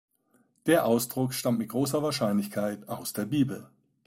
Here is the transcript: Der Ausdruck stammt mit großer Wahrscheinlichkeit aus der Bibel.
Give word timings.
Der 0.65 0.85
Ausdruck 0.87 1.31
stammt 1.31 1.59
mit 1.59 1.69
großer 1.69 2.01
Wahrscheinlichkeit 2.01 2.89
aus 2.89 3.13
der 3.13 3.25
Bibel. 3.27 3.69